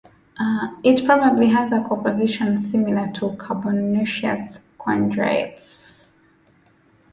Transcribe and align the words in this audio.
It 0.83 1.05
probably 1.05 1.49
has 1.49 1.71
a 1.71 1.83
composition 1.83 2.57
similar 2.57 3.11
to 3.11 3.35
carbonaceous 3.35 4.67
chondrites. 4.79 6.13